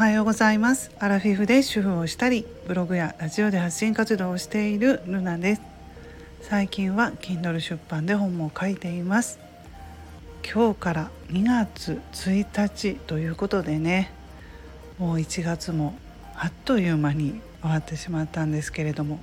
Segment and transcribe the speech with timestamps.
[0.00, 0.90] はようございます。
[0.98, 5.60] アラフィフで主婦をしたりブログやラジオで発信活動をしているルナです。
[6.40, 9.38] 最近は Kindle 出版で本も書いています。
[10.42, 14.10] 今日から2月1日ということでね
[14.96, 15.94] もう1月も
[16.34, 19.20] あっという間に終わってしまったんですけれども。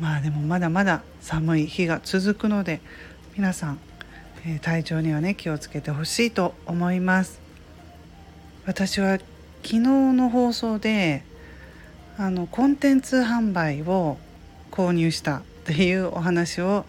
[0.00, 2.80] まあでもまだまだ寒い日が続くので
[3.36, 3.78] 皆さん、
[4.46, 7.44] え、体調にはね気をつけてほしいと思います。
[8.66, 9.18] 私は
[9.64, 11.22] 昨日の放送で
[12.18, 14.18] あのコンテンツ販売を
[14.70, 16.84] 購入したっていうお話を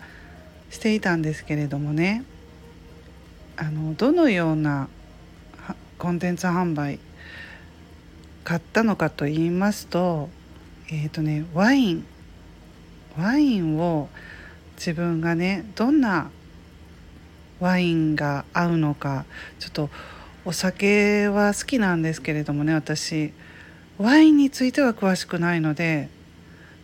[0.69, 2.25] していたんですけれどもね。
[3.55, 4.89] あのどのような
[5.97, 6.99] コンテンツ販売
[8.43, 10.29] 買ったのかと言いますと
[10.89, 12.05] えっ、ー、とねワイン。
[13.17, 14.09] ワインを
[14.75, 16.29] 自分がねどんな
[17.61, 19.23] ワインが合うのか
[19.59, 19.89] ちょっと
[20.45, 23.33] お酒は好きなんですけれどもね私。
[23.97, 26.09] ワインについては詳しくないので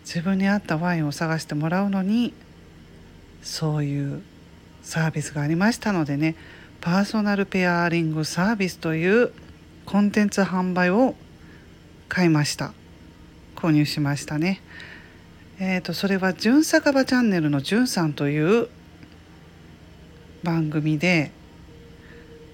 [0.05, 2.33] 自分に合ったワインを探してもらうのに
[3.43, 4.21] そういう
[4.81, 6.35] サービスがありましたのでね
[6.79, 9.31] パーソナルペアリングサービスという
[9.85, 11.15] コンテンツ販売を
[12.07, 12.73] 買いました。
[13.55, 14.61] 購入しましたね。
[15.59, 18.69] えーと、それは「じゅん酒場チャンネル」のじゅんさんという
[20.43, 21.31] 番組で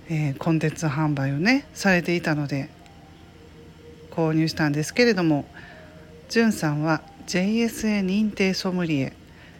[0.09, 2.69] えー、コンテンツ販売をねされていたので
[4.11, 5.45] 購入したんですけれども
[6.29, 9.13] じゅんさんは JSA 認定ソムリエ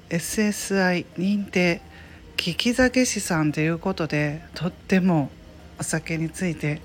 [0.09, 1.81] SSI 認定
[2.37, 5.29] 利き酒師さんということでとっても
[5.79, 6.81] お酒について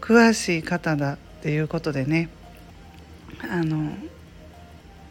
[0.00, 2.28] 詳しい方だっていうことでね
[3.50, 3.92] あの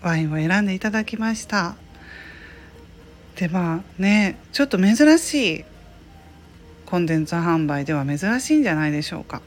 [0.01, 1.75] ワインを選んでいただきました。
[3.35, 5.65] でまあねちょっと珍しい
[6.89, 9.43] コンテンツ販売では珍しいんじゃないでしょうか。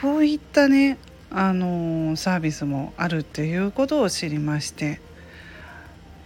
[0.00, 0.96] こういったね
[1.30, 5.00] あのサービスもあるっていうことを知りまして、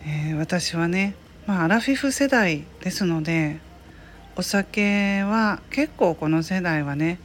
[0.07, 1.15] えー、私はね、
[1.47, 3.59] まあ、アラフィフ世代ですので
[4.37, 7.19] お酒は結構この世代はね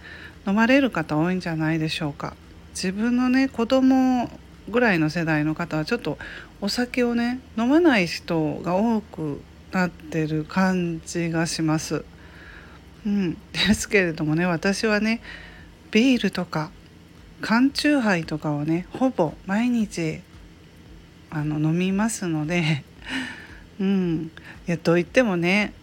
[0.48, 2.36] 飲まれる方多いんじゃないでしょうか。
[2.70, 4.30] 自分のね子供
[4.70, 6.18] ぐらいの世代の方はちょっと
[6.62, 9.42] お酒をね飲まない人が多く
[9.72, 12.06] なってる感じがします。
[13.06, 15.22] うん、ですけれどもね私はね
[15.92, 16.72] ビールとか
[17.42, 20.22] 缶チューハイとかをねほぼ毎日
[21.30, 22.84] あの飲みますので、
[23.80, 24.32] うん、
[24.68, 25.74] いやといってもね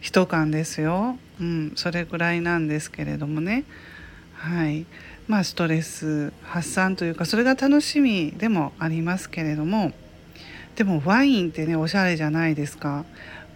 [0.00, 3.64] 一缶ですよ、うん、それぐらいなんですけれどもね。
[4.34, 4.86] はい。
[5.28, 9.92] まあストレス発散というかそれが楽しみでもありますけれども
[10.76, 13.04] でもワインってねおしゃれじゃないですか。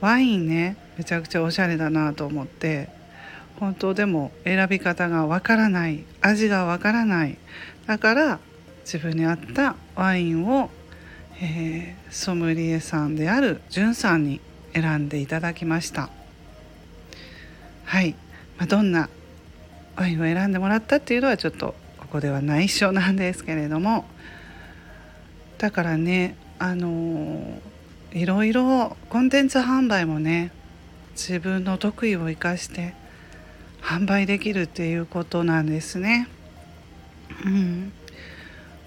[0.00, 2.88] ワインねめちゃくちゃおしゃれだなと思って
[3.60, 7.36] 本当でも選び方がわからない味がわからない。
[7.86, 8.38] だから
[8.84, 10.70] 自分に合ったワインを、
[11.40, 14.40] えー、ソムリエさんであるじゅんさんに
[14.72, 16.08] 選んでいただきました。
[17.84, 18.16] はい、
[18.56, 19.08] まあ、どんな
[19.96, 24.06] ワインを選んでもらったっていうのはちょっとここでは内緒なんですけれども。
[25.58, 30.50] だからねあのー、いろいろコンテンツ販売もね
[31.12, 32.94] 自分の得意を生かして
[33.82, 36.28] 販売できるっていうことなんですね。
[37.44, 37.92] うん、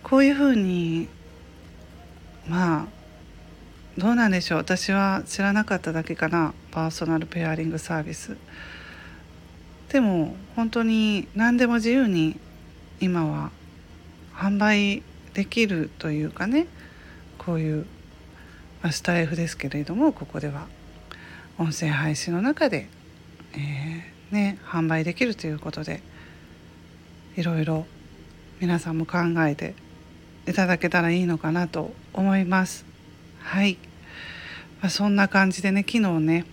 [0.03, 1.07] こういうふうに
[2.47, 2.85] まあ
[3.97, 4.57] どうなんでしょう。
[4.59, 6.53] 私は知らなかっただけかな。
[6.71, 8.37] パーソナルペアリングサービス。
[9.89, 12.39] でも本当に何でも自由に
[12.99, 13.51] 今は
[14.33, 15.03] 販売
[15.33, 16.67] できるというかね。
[17.37, 17.85] こういう、
[18.81, 20.67] まあ、スタイフですけれどもここでは。
[21.59, 22.87] 音声配信の中で、
[23.53, 23.82] えー
[24.33, 26.01] ね販売できるということで
[27.37, 27.85] いろいろ
[28.59, 29.75] 皆さんも考えて
[30.47, 32.85] いただけたらいいのかなと思います。
[33.39, 33.77] はい、
[34.81, 36.45] まあ、そんな感じでね昨日ね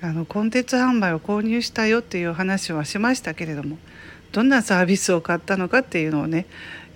[0.00, 3.78] あのコンテンツ販売を購入したよっていう話はしましたけれども
[4.32, 6.46] どんなサービスを買ったのかっていうのをね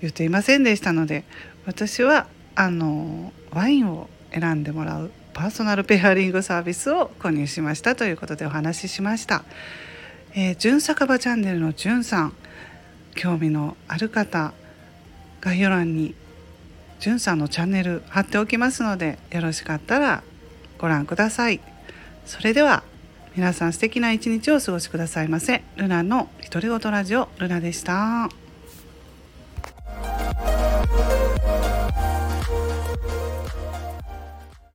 [0.01, 1.25] 言っていませんでしたので
[1.67, 9.45] 私はあのワインを選んでもらうパーソナルペアリングサービスを購入しましたということでお話ししました。
[10.39, 12.35] えー、純酒場チャンネルのじゅんさん
[13.15, 14.53] 興味のある方
[15.41, 16.15] 概要欄に
[17.01, 20.23] じゅんさんのチャンネル貼っておきますのでよろしかったら
[20.79, 21.61] ご覧ください
[22.27, 22.83] それでは
[23.35, 28.46] 皆さん素敵な一日をお過ごしくださいませルナの独り言ラジオルナでした。